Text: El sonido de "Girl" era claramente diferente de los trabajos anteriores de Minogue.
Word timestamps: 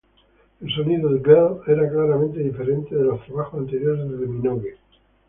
El 0.61 0.71
sonido 0.73 1.09
de 1.11 1.19
"Girl" 1.19 1.61
era 1.67 1.87
claramente 1.87 2.39
diferente 2.39 2.95
de 2.95 3.03
los 3.03 3.23
trabajos 3.23 3.59
anteriores 3.61 4.09
de 4.09 4.25
Minogue. 4.25 4.77